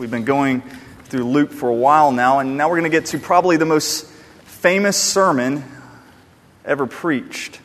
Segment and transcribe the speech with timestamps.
[0.00, 0.62] We've been going
[1.04, 3.66] through Luke for a while now, and now we're going to get to probably the
[3.66, 5.62] most famous sermon
[6.64, 7.60] ever preached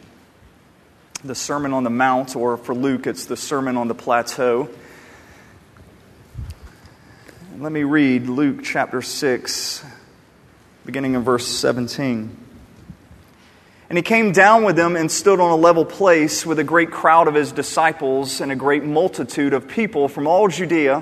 [1.23, 4.67] the Sermon on the Mount, or for Luke, it's the Sermon on the Plateau.
[7.57, 9.85] Let me read Luke chapter 6,
[10.85, 12.35] beginning in verse 17.
[13.89, 16.91] And he came down with them and stood on a level place with a great
[16.91, 21.01] crowd of his disciples and a great multitude of people from all Judea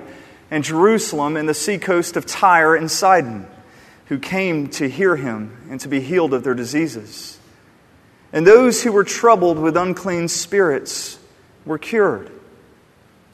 [0.52, 3.48] and Jerusalem and the seacoast of Tyre and Sidon,
[4.08, 7.40] who came to hear him and to be healed of their diseases.
[8.32, 11.20] And those who were troubled with unclean spirits
[11.66, 12.32] were cured.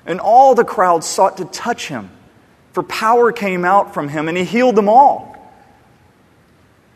[0.05, 2.09] And all the crowd sought to touch him,
[2.73, 5.29] for power came out from him, and he healed them all.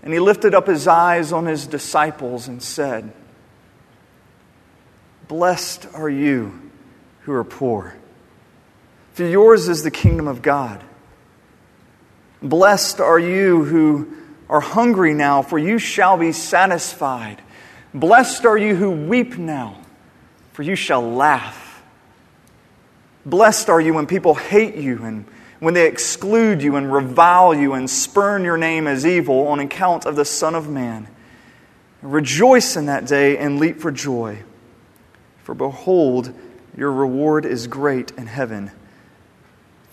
[0.03, 3.11] And he lifted up his eyes on his disciples and said,
[5.29, 6.59] Blessed are you
[7.21, 7.95] who are poor,
[9.13, 10.83] for yours is the kingdom of God.
[12.41, 14.17] Blessed are you who
[14.49, 17.41] are hungry now, for you shall be satisfied.
[17.93, 19.79] Blessed are you who weep now,
[20.51, 21.81] for you shall laugh.
[23.25, 25.25] Blessed are you when people hate you and
[25.59, 30.05] when they exclude you and revile you and spurn your name as evil on account
[30.05, 31.07] of the Son of Man.
[32.01, 34.43] Rejoice in that day and leap for joy.
[35.43, 36.33] For behold,
[36.75, 38.71] your reward is great in heaven,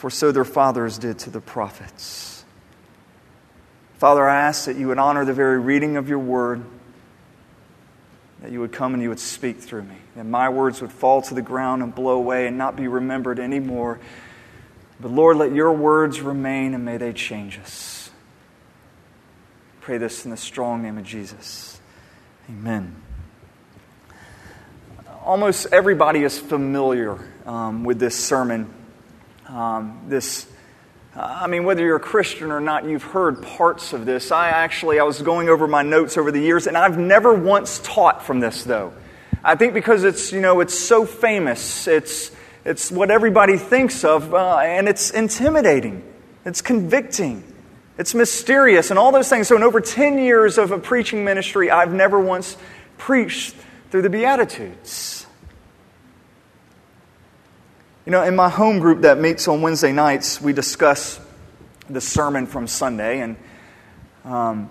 [0.00, 2.44] for so their fathers did to the prophets.
[3.98, 6.64] Father, I ask that you would honor the very reading of your word,
[8.40, 11.22] that you would come and you would speak through me, that my words would fall
[11.22, 14.00] to the ground and blow away and not be remembered anymore
[15.00, 18.10] but Lord, let your words remain and may they change us.
[19.80, 21.80] Pray this in the strong name of Jesus.
[22.48, 22.94] Amen.
[25.24, 28.72] Almost everybody is familiar um, with this sermon.
[29.50, 30.46] Um, this,
[31.16, 34.30] I mean, whether you're a Christian or not, you've heard parts of this.
[34.30, 37.80] I actually, I was going over my notes over the years, and I've never once
[37.82, 38.92] taught from this, though.
[39.42, 41.88] I think because it's, you know, it's so famous.
[41.88, 42.30] It's,
[42.64, 46.04] it's what everybody thinks of, uh, and it's intimidating.
[46.44, 47.42] It's convicting.
[47.98, 49.48] It's mysterious, and all those things.
[49.48, 52.56] So, in over 10 years of a preaching ministry, I've never once
[52.98, 53.56] preached
[53.90, 55.26] through the Beatitudes.
[58.06, 61.20] You know, in my home group that meets on Wednesday nights, we discuss
[61.90, 63.36] the sermon from Sunday, and
[64.24, 64.70] um,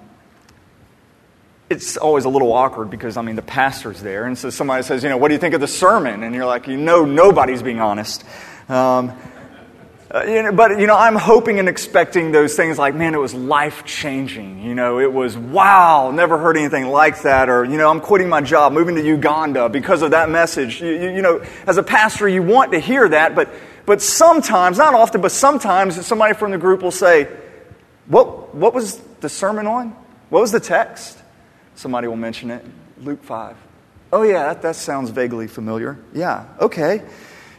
[1.69, 4.25] it's always a little awkward because, I mean, the pastor's there.
[4.25, 6.23] And so somebody says, you know, what do you think of the sermon?
[6.23, 8.23] And you're like, you know, nobody's being honest.
[8.67, 9.15] Um,
[10.11, 13.19] uh, you know, but, you know, I'm hoping and expecting those things like, man, it
[13.19, 14.63] was life changing.
[14.63, 17.47] You know, it was, wow, never heard anything like that.
[17.47, 20.81] Or, you know, I'm quitting my job, moving to Uganda because of that message.
[20.81, 23.53] You, you, you know, as a pastor, you want to hear that, but,
[23.85, 27.27] but sometimes, not often, but sometimes somebody from the group will say,
[28.07, 29.95] what, what was the sermon on?
[30.29, 31.19] What was the text?
[31.75, 32.65] Somebody will mention it.
[33.01, 33.55] Luke 5.
[34.11, 35.99] Oh, yeah, that, that sounds vaguely familiar.
[36.15, 37.03] Yeah, okay.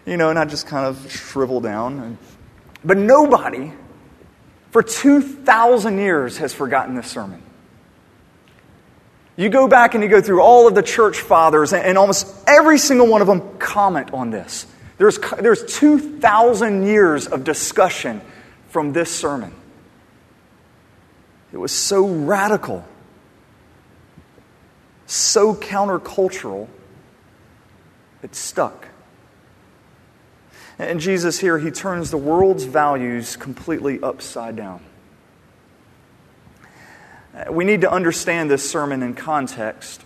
[0.04, 2.18] You know, and I just kind of shrivel down.
[2.84, 3.72] But nobody
[4.70, 7.42] for 2,000 years has forgotten this sermon.
[9.36, 12.78] You go back and you go through all of the church fathers, and almost every
[12.78, 14.66] single one of them comment on this.
[14.98, 18.20] There's, there's 2,000 years of discussion
[18.68, 19.54] from this sermon.
[21.52, 22.84] It was so radical
[25.10, 26.68] so countercultural,
[28.22, 28.86] it stuck.
[30.80, 34.80] And Jesus here, he turns the world's values completely upside down.
[37.50, 40.02] We need to understand this sermon in context.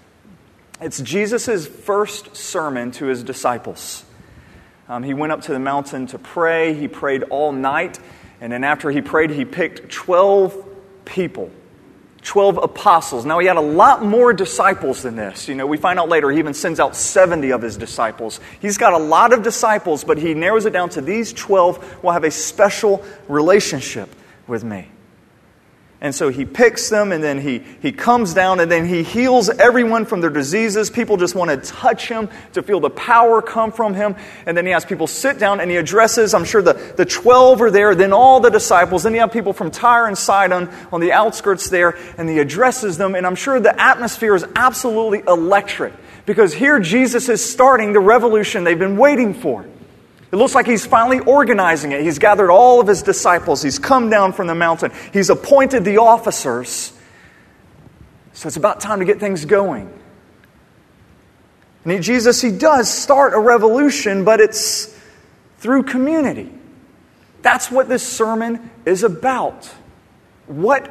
[0.80, 4.04] It's Jesus' first sermon to his disciples.
[4.88, 6.74] Um, he went up to the mountain to pray.
[6.74, 8.00] He prayed all night.
[8.40, 11.52] And then after he prayed, he picked 12 people
[12.24, 13.26] 12 apostles.
[13.26, 15.46] Now, he had a lot more disciples than this.
[15.46, 18.40] You know, we find out later he even sends out 70 of his disciples.
[18.60, 22.12] He's got a lot of disciples, but he narrows it down to these 12 will
[22.12, 24.08] have a special relationship
[24.46, 24.88] with me.
[26.00, 29.49] And so he picks them and then he, he comes down and then he heals
[29.49, 30.91] everyone from their diseases.
[30.91, 34.14] People just want to touch him to feel the power come from him.
[34.44, 37.62] And then he has people sit down and he addresses, I'm sure the, the 12
[37.62, 39.05] are there, then all the disciples.
[39.05, 42.99] Then you have people from Tyre and Sidon on the outskirts there and he addresses
[42.99, 43.14] them.
[43.14, 45.94] And I'm sure the atmosphere is absolutely electric
[46.26, 49.64] because here Jesus is starting the revolution they've been waiting for.
[50.34, 52.02] It looks like he's finally organizing it.
[52.02, 53.62] He's gathered all of his disciples.
[53.62, 54.90] He's come down from the mountain.
[55.12, 56.92] He's appointed the officers.
[58.32, 59.88] So it's about time to get things going.
[61.84, 64.92] And he, Jesus, he does start a revolution, but it's
[65.58, 66.50] through community.
[67.42, 69.66] That's what this sermon is about.
[70.48, 70.90] What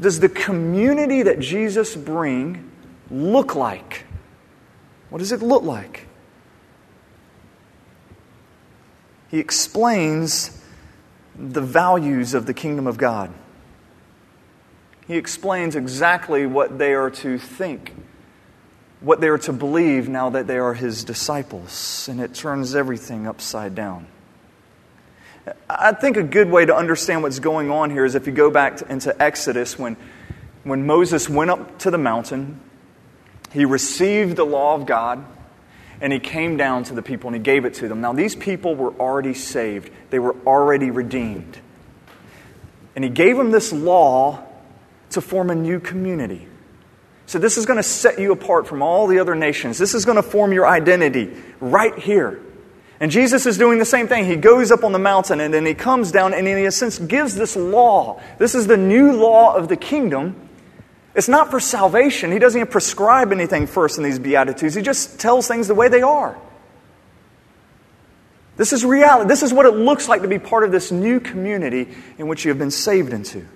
[0.00, 2.70] does the community that Jesus bring
[3.10, 4.06] look like?
[5.10, 6.05] What does it look like?
[9.30, 10.62] He explains
[11.38, 13.32] the values of the kingdom of God.
[15.06, 17.94] He explains exactly what they are to think,
[19.00, 23.26] what they are to believe now that they are his disciples, and it turns everything
[23.26, 24.06] upside down.
[25.70, 28.50] I think a good way to understand what's going on here is if you go
[28.50, 29.96] back to, into Exodus when,
[30.64, 32.60] when Moses went up to the mountain,
[33.52, 35.24] he received the law of God,
[36.00, 38.00] and he came down to the people and he gave it to them.
[38.00, 41.58] Now, these people were already saved, they were already redeemed.
[42.94, 44.42] And he gave them this law
[45.10, 46.48] to form a new community.
[47.26, 49.78] So, this is going to set you apart from all the other nations.
[49.78, 52.40] This is going to form your identity right here.
[53.00, 54.24] And Jesus is doing the same thing.
[54.24, 56.98] He goes up on the mountain and then he comes down and, in a sense,
[56.98, 58.22] gives this law.
[58.38, 60.45] This is the new law of the kingdom.
[61.16, 62.30] It's not for salvation.
[62.30, 65.88] He doesn't even prescribe anything first in these Beatitudes, he just tells things the way
[65.88, 66.38] they are.
[68.56, 69.28] This is reality.
[69.28, 72.44] This is what it looks like to be part of this new community in which
[72.44, 73.46] you have been saved into.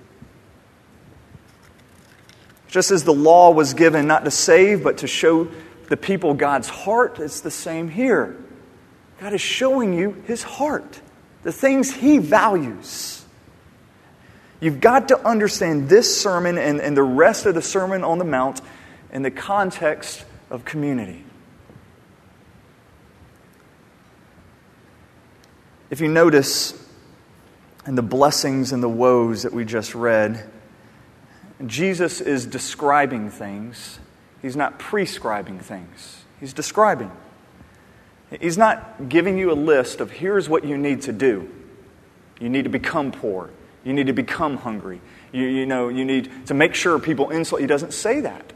[2.69, 5.49] Just as the law was given not to save, but to show
[5.89, 8.37] the people God's heart, it's the same here.
[9.21, 11.01] God is showing you his heart,
[11.43, 13.20] the things he values.
[14.61, 18.25] You've got to understand this sermon and, and the rest of the Sermon on the
[18.25, 18.61] Mount
[19.11, 21.25] in the context of community.
[25.89, 26.75] If you notice
[27.87, 30.49] in the blessings and the woes that we just read,
[31.67, 33.99] Jesus is describing things.
[34.43, 36.25] He's not prescribing things.
[36.39, 37.11] He's describing.
[38.41, 41.51] He's not giving you a list of here's what you need to do.
[42.41, 43.51] You need to become poor.
[43.85, 45.01] You need to become hungry.
[45.33, 47.61] You, you know, you need to make sure people insult.
[47.61, 48.53] He doesn't say that.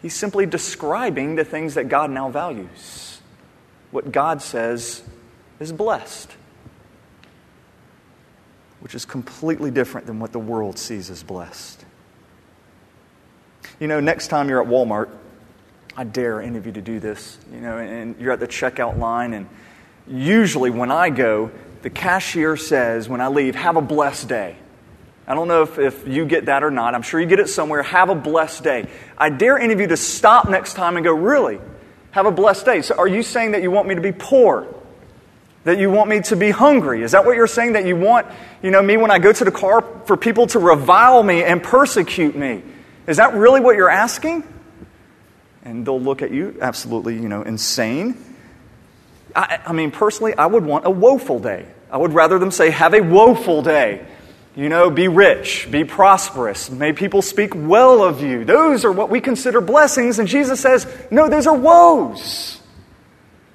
[0.00, 3.20] He's simply describing the things that God now values.
[3.90, 5.02] What God says
[5.60, 6.34] is blessed,
[8.80, 11.84] which is completely different than what the world sees as blessed.
[13.78, 15.08] You know, next time you're at Walmart,
[15.96, 18.98] I dare any of you to do this, you know, and you're at the checkout
[18.98, 19.48] line, and
[20.06, 21.50] usually when I go,
[21.82, 24.56] the cashier says, when I leave, have a blessed day.
[25.26, 26.94] I don't know if, if you get that or not.
[26.94, 27.82] I'm sure you get it somewhere.
[27.82, 28.88] Have a blessed day.
[29.16, 31.60] I dare any of you to stop next time and go, really?
[32.10, 32.82] Have a blessed day.
[32.82, 34.66] So, are you saying that you want me to be poor?
[35.64, 37.02] That you want me to be hungry?
[37.02, 37.74] Is that what you're saying?
[37.74, 38.26] That you want,
[38.62, 41.62] you know, me when I go to the car for people to revile me and
[41.62, 42.62] persecute me?
[43.06, 44.42] Is that really what you're asking?
[45.64, 48.16] And they'll look at you absolutely, you know, insane.
[49.34, 51.66] I, I mean, personally, I would want a woeful day.
[51.90, 54.06] I would rather them say, have a woeful day.
[54.54, 56.70] You know, be rich, be prosperous.
[56.70, 58.44] May people speak well of you.
[58.44, 60.18] Those are what we consider blessings.
[60.18, 62.60] And Jesus says, no, those are woes.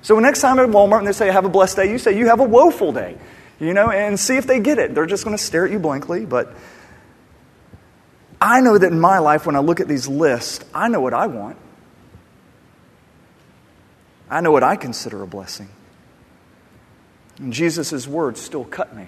[0.01, 2.27] So next time at Walmart and they say, have a blessed day, you say, you
[2.27, 3.17] have a woeful day.
[3.59, 4.95] You know, and see if they get it.
[4.95, 6.53] They're just going to stare at you blankly, but
[8.39, 11.13] I know that in my life, when I look at these lists, I know what
[11.13, 11.57] I want.
[14.29, 15.69] I know what I consider a blessing.
[17.39, 19.07] And Jesus' words still cut me.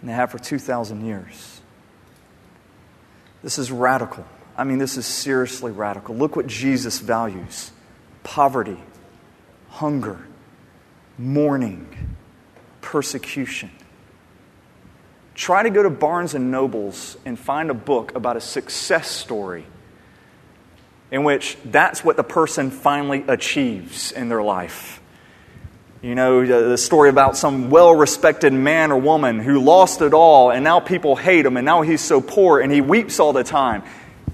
[0.00, 1.60] And they have for 2,000 years.
[3.42, 4.26] This is radical.
[4.56, 6.14] I mean, this is seriously radical.
[6.14, 7.70] Look what Jesus values
[8.22, 8.78] poverty,
[9.68, 10.26] hunger,
[11.18, 12.16] mourning,
[12.80, 13.70] persecution.
[15.34, 19.66] Try to go to Barnes and Nobles and find a book about a success story
[21.14, 25.00] in which that's what the person finally achieves in their life.
[26.02, 30.50] You know, the story about some well respected man or woman who lost it all
[30.50, 33.44] and now people hate him and now he's so poor and he weeps all the
[33.44, 33.84] time.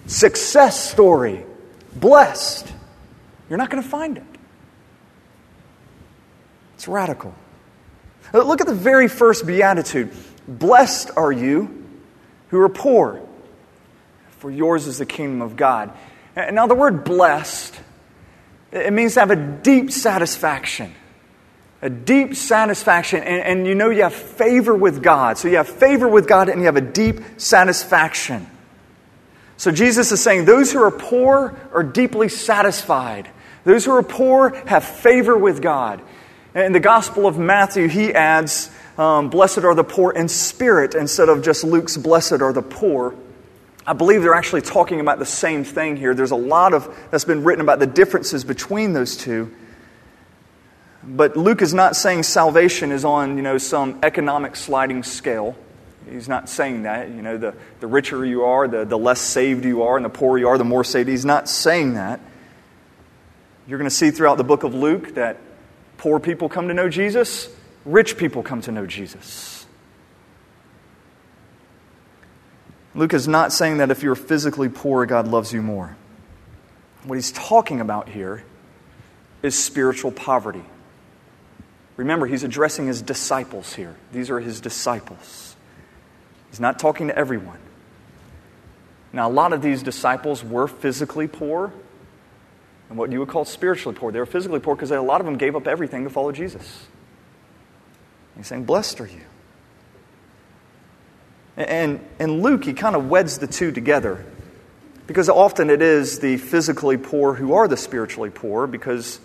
[0.06, 1.44] Success story.
[1.94, 2.72] Blessed.
[3.50, 4.24] You're not going to find it.
[6.76, 7.34] It's radical.
[8.32, 10.12] Uh, look at the very first beatitude.
[10.48, 11.84] Blessed are you
[12.48, 13.20] who are poor,
[14.38, 15.92] for yours is the kingdom of God.
[16.36, 17.78] Now, the word blessed,
[18.72, 20.94] it means to have a deep satisfaction.
[21.82, 25.38] A deep satisfaction, and, and you know you have favor with God.
[25.38, 28.46] So you have favor with God and you have a deep satisfaction.
[29.56, 33.30] So Jesus is saying those who are poor are deeply satisfied.
[33.64, 36.02] Those who are poor have favor with God.
[36.54, 41.28] In the Gospel of Matthew, he adds, um, Blessed are the poor in spirit, instead
[41.28, 43.14] of just Luke's Blessed are the poor.
[43.86, 46.14] I believe they're actually talking about the same thing here.
[46.14, 49.54] There's a lot of that's been written about the differences between those two.
[51.02, 55.56] But Luke is not saying salvation is on, you know, some economic sliding scale.
[56.08, 57.08] He's not saying that.
[57.08, 60.10] You know, the, the richer you are, the, the less saved you are, and the
[60.10, 61.08] poorer you are, the more saved.
[61.08, 62.20] He's not saying that.
[63.66, 65.38] You're going to see throughout the book of Luke that
[65.96, 67.48] poor people come to know Jesus,
[67.84, 69.59] rich people come to know Jesus.
[72.94, 75.96] Luke is not saying that if you're physically poor, God loves you more.
[77.04, 78.44] What he's talking about here
[79.42, 80.64] is spiritual poverty.
[81.96, 83.94] Remember, he's addressing his disciples here.
[84.12, 85.56] These are his disciples.
[86.50, 87.58] He's not talking to everyone.
[89.12, 91.72] Now, a lot of these disciples were physically poor
[92.88, 94.12] and what you would call spiritually poor.
[94.12, 96.86] They were physically poor because a lot of them gave up everything to follow Jesus.
[98.36, 99.22] He's saying, Blessed are you.
[101.60, 104.24] And, and Luke, he kind of weds the two together
[105.06, 109.20] because often it is the physically poor who are the spiritually poor because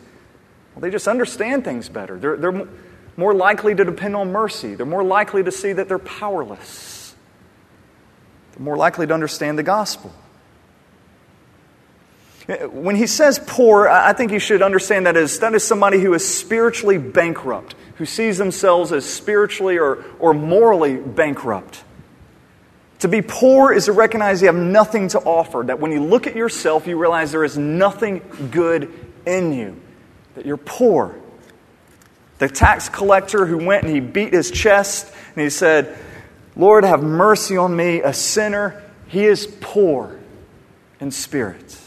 [0.73, 2.17] well, they just understand things better.
[2.17, 2.67] They're, they're
[3.15, 7.15] more likely to depend on mercy, they're more likely to see that they're powerless,
[8.53, 10.13] they're more likely to understand the gospel.
[12.49, 16.01] Eh, when he says poor, I think you should understand that as that is somebody
[16.01, 21.83] who is spiritually bankrupt, who sees themselves as spiritually or, or morally bankrupt.
[23.05, 26.25] To be poor is to recognize you have nothing to offer, that when you look
[26.25, 28.19] at yourself, you realize there is nothing
[28.49, 28.91] good
[29.27, 29.79] in you,
[30.33, 31.13] that you're poor.
[32.39, 35.95] The tax collector who went and he beat his chest and he said,
[36.55, 38.81] Lord, have mercy on me, a sinner.
[39.07, 40.19] He is poor
[40.99, 41.79] in spirit.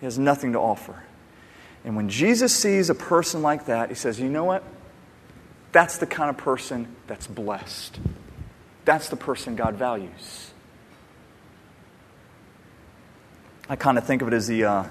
[0.00, 1.02] He has nothing to offer.
[1.86, 4.62] And when Jesus sees a person like that, he says, You know what?
[5.72, 7.98] That's the kind of person that's blessed.
[8.90, 10.50] That's the person God values.
[13.68, 14.82] I kind of think of it as the, uh,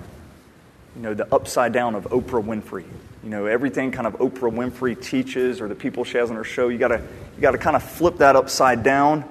[0.96, 2.86] you know, the upside down of Oprah Winfrey.
[3.26, 6.46] You know, everything kind of Oprah Winfrey teaches or the people she has on her
[6.46, 7.02] show, you gotta,
[7.36, 9.26] you gotta kind of flip that upside down.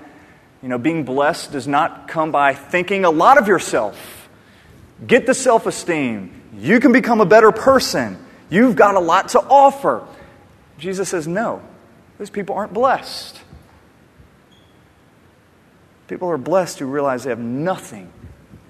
[0.63, 4.29] You know, being blessed does not come by thinking a lot of yourself
[5.07, 6.43] Get the self esteem.
[6.59, 8.23] You can become a better person.
[8.51, 10.07] You've got a lot to offer.
[10.77, 11.63] Jesus says, no,
[12.19, 13.41] those people aren't blessed.
[16.09, 18.11] People are blessed who realize they have nothing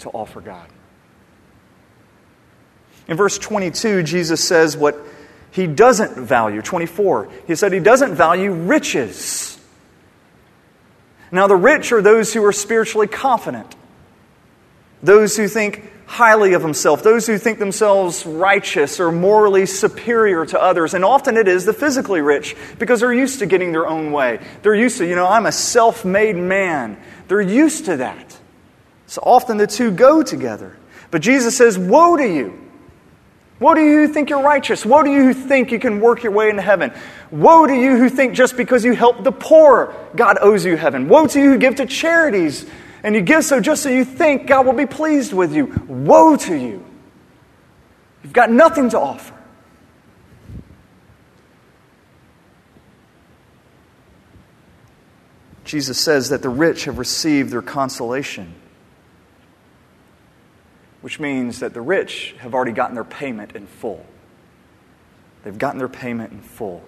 [0.01, 0.69] to offer God.
[3.07, 4.99] In verse 22, Jesus says what
[5.51, 6.61] he doesn't value.
[6.61, 9.59] 24, he said he doesn't value riches.
[11.31, 13.75] Now, the rich are those who are spiritually confident,
[15.03, 20.61] those who think highly of himself, those who think themselves righteous or morally superior to
[20.61, 20.95] others.
[20.95, 24.41] And often it is the physically rich because they're used to getting their own way.
[24.63, 26.97] They're used to, you know, I'm a self made man.
[27.29, 28.39] They're used to that.
[29.07, 30.77] So often the two go together.
[31.11, 32.65] But Jesus says, Woe to you!
[33.61, 34.87] Woe to you who think you're righteous.
[34.87, 36.93] Woe to you who think you can work your way into heaven.
[37.31, 41.09] Woe to you who think just because you help the poor, God owes you heaven.
[41.09, 42.67] Woe to you who give to charities
[43.03, 45.67] and you give so just so you think God will be pleased with you.
[45.89, 46.85] Woe to you!
[48.23, 49.35] You've got nothing to offer.
[55.69, 58.55] Jesus says that the rich have received their consolation,
[61.03, 64.05] which means that the rich have already gotten their payment in full.
[65.45, 66.83] They've gotten their payment in full.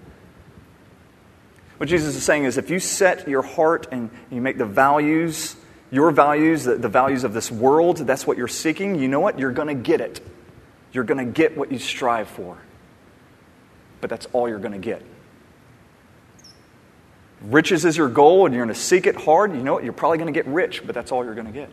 [1.76, 5.56] What Jesus is saying is if you set your heart and you make the values
[5.90, 9.38] your values, the, the values of this world, that's what you're seeking, you know what?
[9.38, 10.20] You're going to get it.
[10.92, 12.56] You're going to get what you strive for.
[14.00, 15.02] But that's all you're going to get.
[17.42, 19.84] Riches is your goal and you're going to seek it hard, you know what?
[19.84, 21.70] You're probably going to get rich, but that's all you're going to get.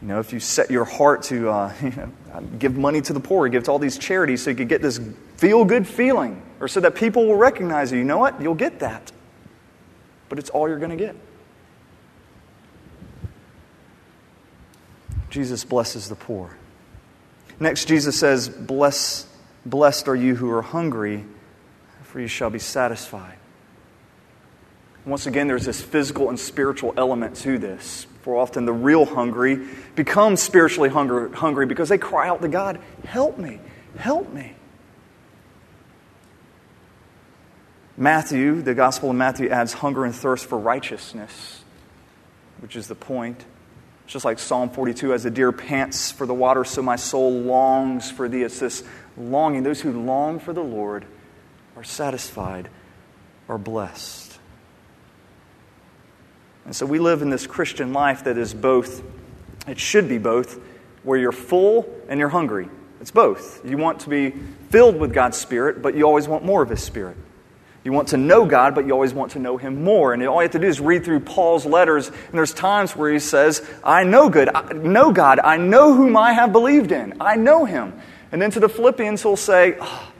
[0.00, 3.20] You know, if you set your heart to uh, you know, give money to the
[3.20, 5.00] poor, give to all these charities so you could get this
[5.36, 8.40] feel good feeling, or so that people will recognize you, you know what?
[8.40, 9.12] You'll get that
[10.28, 11.16] but it's all you're going to get.
[15.30, 16.56] Jesus blesses the poor.
[17.60, 19.26] Next, Jesus says, Bless,
[19.66, 21.24] Blessed are you who are hungry,
[22.04, 23.36] for you shall be satisfied.
[25.04, 28.06] Once again, there's this physical and spiritual element to this.
[28.22, 32.80] For often, the real hungry become spiritually hunger, hungry because they cry out to God,
[33.04, 33.58] Help me,
[33.98, 34.52] help me.
[37.96, 41.64] Matthew, the Gospel of Matthew, adds hunger and thirst for righteousness,
[42.60, 43.44] which is the point.
[44.04, 47.32] It's just like Psalm 42, as the deer pants for the water, so my soul
[47.32, 48.42] longs for thee.
[48.42, 48.84] It's this
[49.16, 49.62] longing.
[49.62, 51.04] Those who long for the Lord
[51.76, 52.68] are satisfied,
[53.48, 54.38] are blessed.
[56.64, 59.02] And so we live in this Christian life that is both,
[59.68, 60.60] it should be both
[61.04, 62.68] where you're full and you're hungry.
[63.00, 63.64] It's both.
[63.64, 64.30] You want to be
[64.70, 67.16] filled with God's Spirit, but you always want more of His Spirit.
[67.84, 70.12] You want to know God, but you always want to know Him more.
[70.12, 73.12] And all you have to do is read through Paul's letters, and there's times where
[73.12, 77.14] he says, I know good, I know God, I know whom I have believed in,
[77.20, 77.92] I know Him.
[78.32, 80.12] And then to the Philippians, he'll say, oh,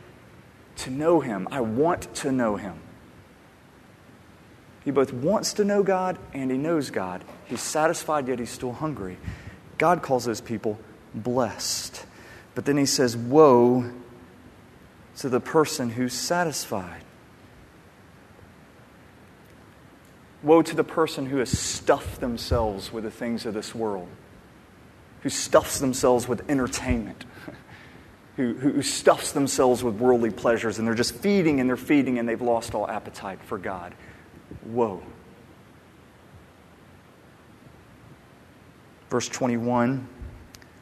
[0.76, 2.80] To know Him, I want to know Him.
[4.86, 7.24] He both wants to know God and he knows God.
[7.46, 9.16] He's satisfied, yet he's still hungry.
[9.78, 10.78] God calls those people
[11.12, 12.06] blessed.
[12.54, 13.90] But then he says, Woe
[15.16, 17.02] to the person who's satisfied.
[20.44, 24.08] Woe to the person who has stuffed themselves with the things of this world,
[25.22, 27.24] who stuffs themselves with entertainment,
[28.36, 32.28] who, who stuffs themselves with worldly pleasures, and they're just feeding and they're feeding and
[32.28, 33.94] they've lost all appetite for God.
[34.64, 35.02] Woe.
[39.08, 40.06] Verse 21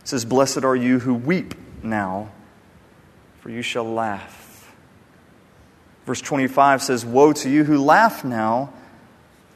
[0.02, 2.32] says, Blessed are you who weep now,
[3.40, 4.74] for you shall laugh.
[6.06, 8.72] Verse 25 says, Woe to you who laugh now,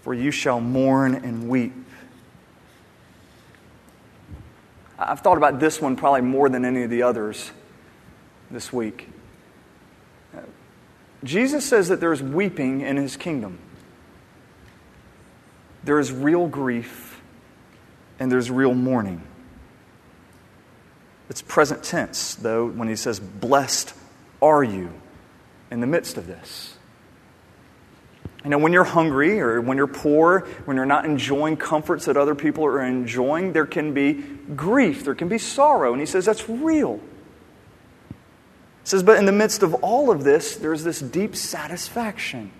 [0.03, 1.75] for you shall mourn and weep.
[4.99, 7.51] I've thought about this one probably more than any of the others
[8.51, 9.09] this week.
[11.25, 13.59] Jesus says that there's weeping in his kingdom.
[15.85, 17.21] There is real grief
[18.19, 19.23] and there's real mourning.
[21.31, 23.95] It's present tense, though, when he says, Blessed
[24.41, 24.91] are you
[25.71, 26.75] in the midst of this.
[28.45, 32.17] You know, when you're hungry or when you're poor, when you're not enjoying comforts that
[32.17, 34.15] other people are enjoying, there can be
[34.55, 35.93] grief, there can be sorrow.
[35.93, 37.01] And he says that's real.
[38.89, 42.51] Says, but in the midst of all of this, there's this deep satisfaction.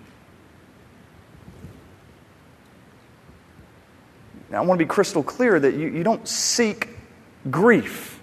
[4.51, 6.89] Now, I want to be crystal clear that you, you don't seek
[7.49, 8.19] grief.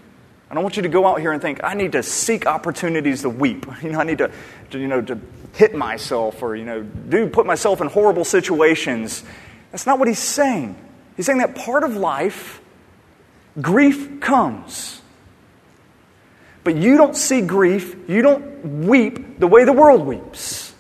[0.49, 3.23] I don't want you to go out here and think, I need to seek opportunities
[3.23, 3.67] to weep.
[3.83, 4.31] You know, I need to,
[4.71, 5.19] to, you know, to
[5.55, 9.25] hit myself or, you know, do put myself in horrible situations.
[9.73, 10.77] That's not what he's saying.
[11.17, 12.61] He's saying that part of life,
[13.61, 15.03] grief comes.
[16.67, 20.75] But you don't see grief, you don't weep the way the world weeps.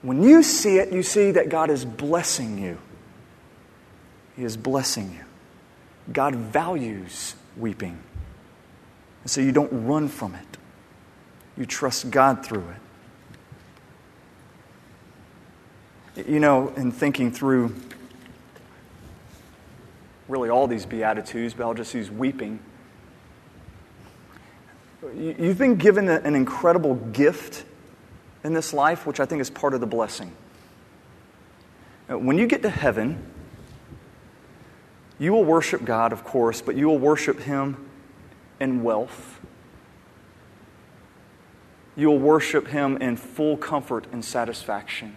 [0.00, 2.78] When you see it, you see that God is blessing you.
[4.34, 5.26] He is blessing you.
[6.10, 7.98] God values weeping.
[9.24, 10.56] And so you don't run from it,
[11.58, 12.64] you trust God through
[16.16, 16.26] it.
[16.26, 17.74] You know, in thinking through
[20.28, 22.58] really all these Beatitudes, but I'll just use weeping.
[25.16, 27.64] You've been given an incredible gift
[28.44, 30.32] in this life, which I think is part of the blessing.
[32.08, 33.24] When you get to heaven,
[35.18, 37.88] you will worship God, of course, but you will worship Him
[38.58, 39.40] in wealth.
[41.96, 45.16] You will worship Him in full comfort and satisfaction.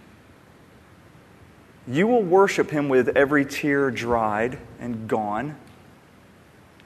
[1.88, 5.58] You will worship Him with every tear dried and gone.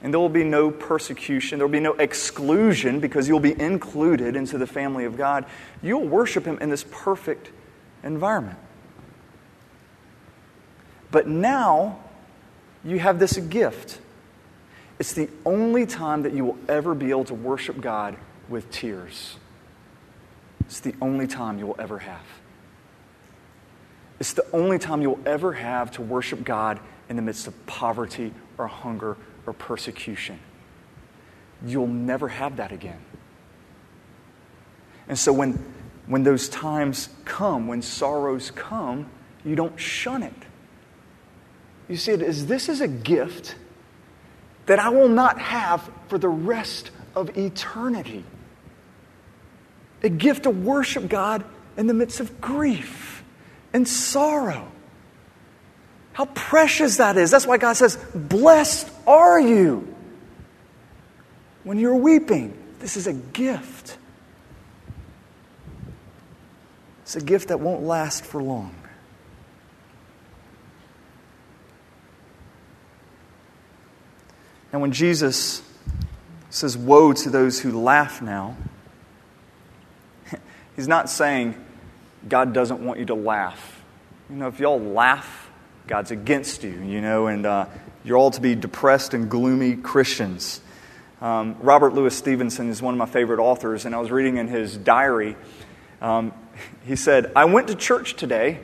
[0.01, 1.57] And there will be no persecution.
[1.57, 5.45] There will be no exclusion because you'll be included into the family of God.
[5.81, 7.49] You'll worship Him in this perfect
[8.03, 8.59] environment.
[11.09, 11.99] But now,
[12.83, 13.99] you have this gift.
[14.99, 18.17] It's the only time that you will ever be able to worship God
[18.49, 19.37] with tears.
[20.61, 22.25] It's the only time you will ever have.
[24.19, 26.79] It's the only time you will ever have to worship God
[27.09, 29.15] in the midst of poverty or hunger
[29.47, 30.39] or persecution.
[31.65, 32.99] You'll never have that again.
[35.07, 35.53] And so when,
[36.05, 39.09] when those times come, when sorrows come,
[39.43, 40.33] you don't shun it.
[41.87, 43.55] You see it as this is a gift
[44.65, 48.25] that I will not have for the rest of eternity.
[50.03, 51.45] A gift to worship God
[51.77, 53.23] in the midst of grief
[53.73, 54.69] and sorrow.
[56.17, 57.29] How precious that is.
[57.29, 59.95] That's why God says, Blessed are you
[61.63, 62.57] when you're weeping.
[62.79, 63.99] This is a gift.
[67.03, 68.73] It's a gift that won't last for long.
[74.73, 75.61] And when Jesus
[76.49, 78.57] says, Woe to those who laugh now,
[80.75, 81.63] he's not saying
[82.27, 83.83] God doesn't want you to laugh.
[84.31, 85.46] You know, if y'all laugh,
[85.87, 87.65] God's against you, you know, and uh,
[88.03, 90.61] you're all to be depressed and gloomy Christians.
[91.21, 94.47] Um, Robert Louis Stevenson is one of my favorite authors, and I was reading in
[94.47, 95.35] his diary.
[96.01, 96.33] Um,
[96.85, 98.59] he said, I went to church today,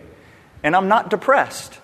[0.63, 1.79] and I'm not depressed.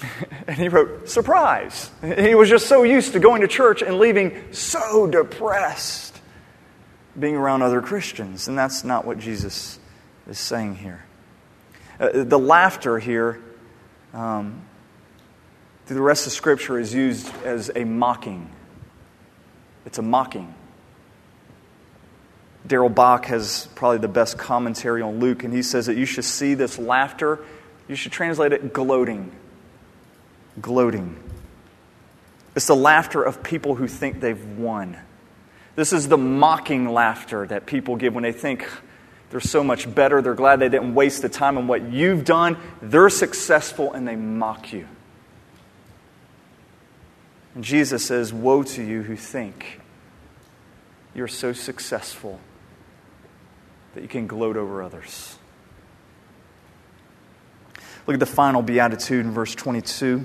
[0.46, 1.90] And he wrote, Surprise.
[2.00, 6.18] He was just so used to going to church and leaving so depressed
[7.18, 8.48] being around other Christians.
[8.48, 9.78] And that's not what Jesus
[10.26, 11.04] is saying here.
[12.00, 13.42] Uh, the laughter here,
[14.14, 14.62] um,
[15.88, 18.50] through the rest of Scripture, is used as a mocking.
[19.86, 20.54] It's a mocking.
[22.66, 26.26] Darrell Bock has probably the best commentary on Luke, and he says that you should
[26.26, 27.38] see this laughter,
[27.88, 29.32] you should translate it gloating.
[30.60, 31.16] Gloating.
[32.54, 34.98] It's the laughter of people who think they've won.
[35.74, 38.68] This is the mocking laughter that people give when they think
[39.30, 40.20] they're so much better.
[40.20, 42.58] They're glad they didn't waste the time on what you've done.
[42.82, 44.86] They're successful and they mock you.
[47.58, 49.80] And Jesus says, Woe to you who think
[51.12, 52.38] you're so successful
[53.96, 55.36] that you can gloat over others.
[58.06, 60.24] Look at the final beatitude in verse 22.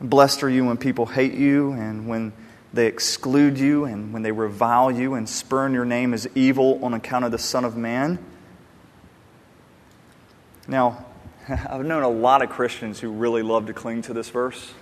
[0.00, 2.32] Blessed are you when people hate you and when
[2.72, 6.94] they exclude you and when they revile you and spurn your name as evil on
[6.94, 8.18] account of the Son of Man.
[10.66, 11.06] Now,
[11.48, 14.72] I've known a lot of Christians who really love to cling to this verse.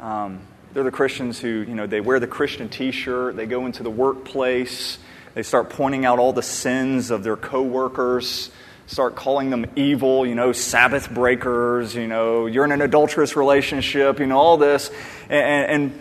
[0.00, 0.40] Um,
[0.72, 3.82] they're the Christians who, you know, they wear the Christian t shirt, they go into
[3.82, 4.98] the workplace,
[5.34, 8.50] they start pointing out all the sins of their coworkers,
[8.86, 14.20] start calling them evil, you know, Sabbath breakers, you know, you're in an adulterous relationship,
[14.20, 14.90] you know, all this.
[15.28, 16.00] And, and,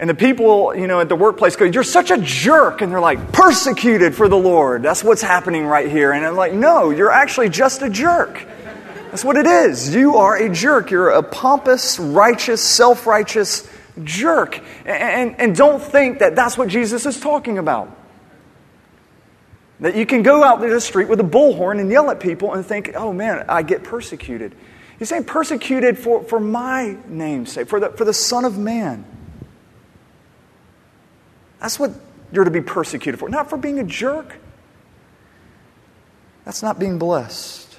[0.00, 2.80] and the people, you know, at the workplace go, You're such a jerk.
[2.80, 4.82] And they're like, Persecuted for the Lord.
[4.82, 6.12] That's what's happening right here.
[6.12, 8.46] And I'm like, No, you're actually just a jerk.
[9.10, 9.94] That's what it is.
[9.94, 10.90] You are a jerk.
[10.90, 13.70] You're a pompous, righteous, self righteous
[14.02, 14.62] jerk.
[14.86, 17.94] And, and, don't think that that's what Jesus is talking about.
[19.80, 22.54] That you can go out to the street with a bullhorn and yell at people
[22.54, 24.54] and think, oh man, I get persecuted.
[24.98, 29.04] He's saying persecuted for, for my name's sake, for the, for the Son of Man.
[31.60, 31.92] That's what
[32.32, 34.36] you're to be persecuted for, not for being a jerk.
[36.44, 37.78] That's not being blessed.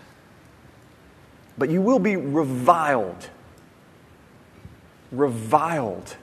[1.58, 3.30] But you will be reviled
[5.12, 6.16] reviled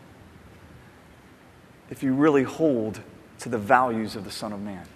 [1.91, 3.01] if you really hold
[3.41, 4.87] to the values of the Son of Man.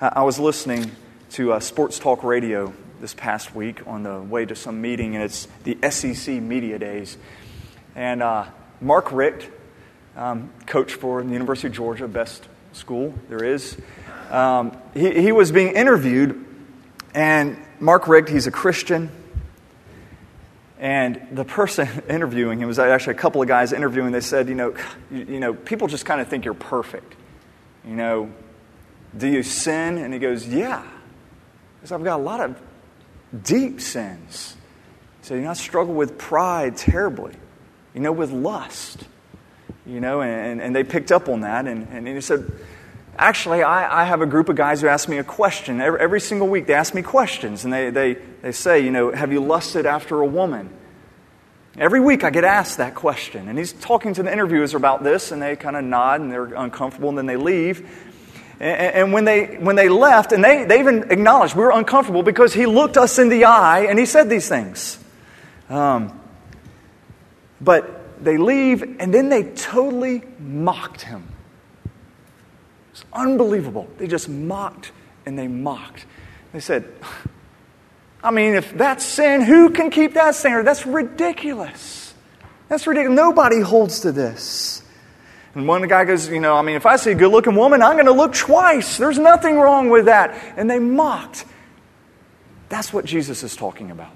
[0.00, 0.90] I was listening
[1.32, 5.22] to uh, Sports Talk Radio this past week on the way to some meeting, and
[5.22, 7.16] it's the SEC Media Days.
[7.94, 8.46] And uh,
[8.80, 9.50] Mark Richt,
[10.20, 13.76] um, coach for the University of Georgia, best school there is,
[14.30, 16.44] um, he, he was being interviewed,
[17.14, 19.10] and Mark Richt, he's a Christian.
[20.78, 24.12] And the person interviewing him was actually a couple of guys interviewing.
[24.12, 24.74] They said, you know,
[25.10, 27.14] you, you know, people just kind of think you're perfect.
[27.86, 28.32] You know,
[29.16, 29.98] do you sin?
[29.98, 30.86] And he goes, yeah.
[31.76, 32.60] Because I've got a lot of
[33.42, 34.56] deep sins.
[35.22, 37.34] So you know, I struggle with pride terribly.
[37.94, 39.04] You know, with lust.
[39.90, 41.66] You know, and, and they picked up on that.
[41.66, 42.50] And, and he said,
[43.18, 45.80] actually, I, I have a group of guys who ask me a question.
[45.80, 47.64] Every, every single week, they ask me questions.
[47.64, 50.70] And they, they, they say, you know, have you lusted after a woman?
[51.76, 53.48] Every week I get asked that question.
[53.48, 56.54] And he's talking to the interviewers about this, and they kind of nod and they're
[56.54, 58.06] uncomfortable, and then they leave.
[58.60, 62.52] And, when, they, when they left, and they, they even acknowledged we were uncomfortable because
[62.52, 65.02] he looked us in the eye and he said these things.
[65.70, 66.20] Um,
[67.58, 71.26] but they leave, and then they totally mocked him.
[72.92, 73.88] It's unbelievable.
[73.98, 74.92] They just mocked
[75.26, 76.06] and they mocked.
[76.52, 76.92] They said,
[78.22, 80.66] I mean, if that's sin, who can keep that standard?
[80.66, 82.14] That's ridiculous.
[82.68, 83.16] That's ridiculous.
[83.16, 84.82] Nobody holds to this.
[85.54, 87.82] And one guy goes, You know, I mean, if I see a good looking woman,
[87.82, 88.98] I'm going to look twice.
[88.98, 90.54] There's nothing wrong with that.
[90.56, 91.44] And they mocked.
[92.68, 94.12] That's what Jesus is talking about.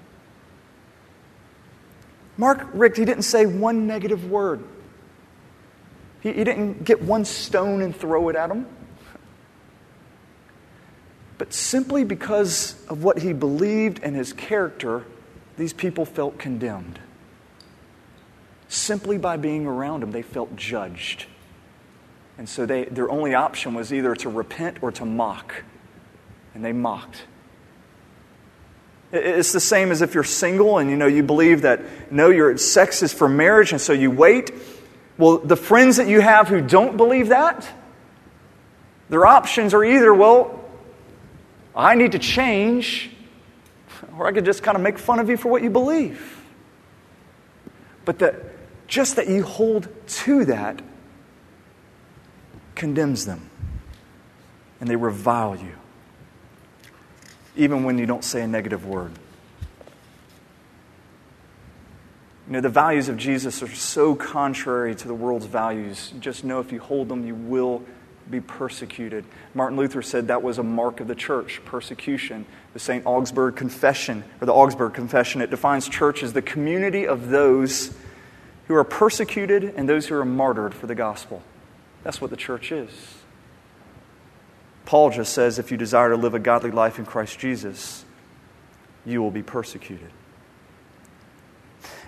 [2.37, 4.65] Mark Richt, he didn't say one negative word.
[6.21, 8.67] He, he didn't get one stone and throw it at him.
[11.39, 15.05] But simply because of what he believed and his character,
[15.57, 16.99] these people felt condemned.
[18.69, 21.27] Simply by being around him, they felt judged.
[22.39, 25.63] And so they, their only option was either to repent or to mock.
[26.55, 27.25] And they mocked.
[29.15, 32.57] It's the same as if you're single and you know you believe that no, your
[32.59, 34.51] sex is for marriage, and so you wait
[35.17, 37.69] well, the friends that you have who don't believe that,
[39.09, 40.61] their options are either, well,
[41.75, 43.11] I need to change,
[44.19, 46.43] or I could just kind of make fun of you for what you believe.
[48.05, 48.35] But that
[48.89, 50.83] just that you hold to that
[52.75, 53.49] condemns them
[54.81, 55.73] and they revile you.
[57.57, 59.13] Even when you don't say a negative word.
[62.47, 66.13] You know, the values of Jesus are so contrary to the world's values.
[66.21, 67.83] Just know if you hold them, you will
[68.31, 69.25] be persecuted.
[69.55, 72.45] Martin Luther said that was a mark of the church, persecution.
[72.75, 73.07] The St.
[73.07, 77.95] Augsburg Confession, or the Augsburg Confession, it defines church as the community of those
[78.67, 81.43] who are persecuted and those who are martyred for the gospel.
[82.03, 82.91] That's what the church is.
[84.87, 88.05] Paul just says if you desire to live a godly life in Christ Jesus,
[89.07, 90.11] you will be persecuted.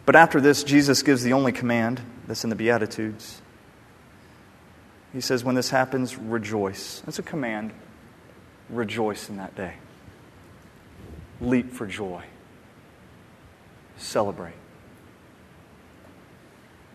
[0.04, 3.40] But after this, Jesus gives the only command that's in the Beatitudes.
[5.12, 7.02] He says, When this happens, rejoice.
[7.04, 7.72] That's a command.
[8.70, 9.74] Rejoice in that day.
[11.40, 12.22] Leap for joy.
[13.96, 14.54] Celebrate.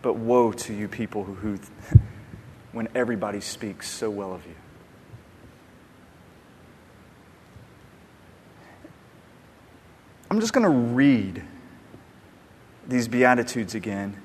[0.00, 1.58] But woe to you people who, who
[2.72, 4.54] when everybody speaks so well of you.
[10.32, 11.44] I'm just going to read
[12.88, 14.16] these Beatitudes again.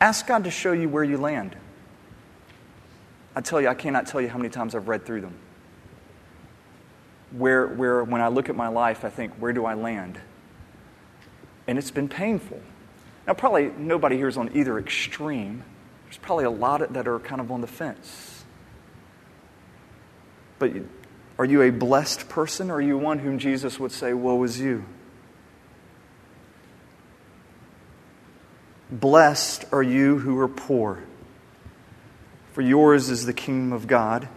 [0.00, 1.54] Ask God to show you where you land.
[3.36, 5.36] I tell you, I cannot tell you how many times I've read through them.
[7.30, 10.18] Where, where when I look at my life, I think, where do I land?
[11.68, 12.60] And it's been painful.
[13.24, 15.62] Now, probably nobody here is on either extreme.
[16.06, 18.42] There's probably a lot that are kind of on the fence.
[20.58, 20.72] But
[21.38, 24.84] are you a blessed person are you one whom Jesus would say, Woe is you?
[28.90, 31.02] Blessed are you who are poor,
[32.52, 34.28] for yours is the kingdom of God.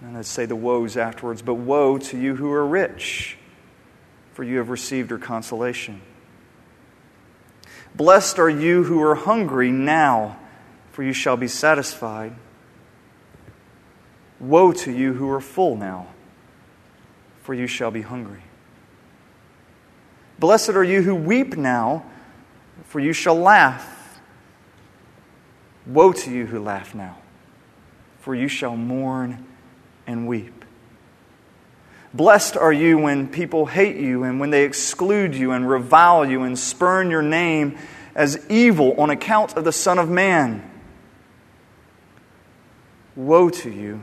[0.00, 3.38] And I'd say the woes afterwards, but woe to you who are rich,
[4.34, 6.02] for you have received your consolation.
[7.94, 10.36] Blessed are you who are hungry now,
[10.90, 12.34] for you shall be satisfied.
[14.40, 16.08] Woe to you who are full now,
[17.42, 18.42] for you shall be hungry.
[20.38, 22.04] Blessed are you who weep now,
[22.84, 24.20] for you shall laugh.
[25.86, 27.18] Woe to you who laugh now,
[28.20, 29.46] for you shall mourn
[30.06, 30.64] and weep.
[32.12, 36.42] Blessed are you when people hate you and when they exclude you and revile you
[36.42, 37.76] and spurn your name
[38.14, 40.70] as evil on account of the Son of Man.
[43.16, 44.00] Woe to you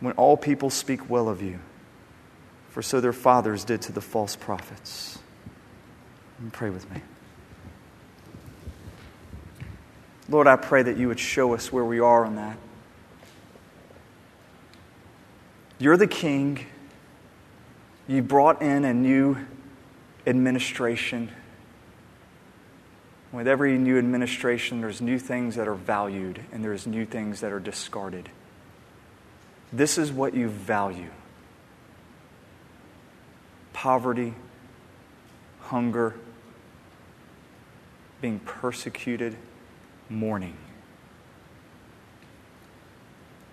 [0.00, 1.60] when all people speak well of you,
[2.70, 5.18] for so their fathers did to the false prophets.
[6.38, 7.02] And pray with me.
[10.28, 12.56] Lord, I pray that you would show us where we are on that.
[15.78, 16.66] You're the king.
[18.06, 19.36] You brought in a new
[20.26, 21.30] administration.
[23.32, 27.52] With every new administration, there's new things that are valued and there's new things that
[27.52, 28.28] are discarded.
[29.72, 31.10] This is what you value
[33.72, 34.34] poverty,
[35.60, 36.14] hunger,
[38.20, 39.34] being persecuted
[40.10, 40.56] mourning.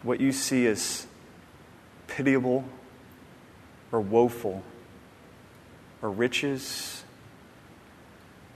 [0.03, 1.08] What you see as
[2.08, 2.65] pitiable
[3.91, 4.63] or woeful
[6.01, 7.03] or riches,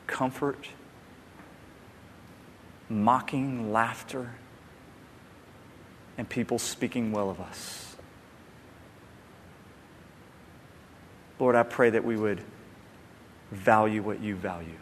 [0.08, 0.68] comfort,
[2.90, 4.32] mocking laughter,
[6.22, 7.96] and people speaking well of us.
[11.40, 12.44] Lord, I pray that we would
[13.50, 14.78] value what you value.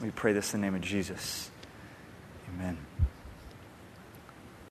[0.00, 1.50] We pray this in the name of Jesus.
[2.54, 2.78] Amen.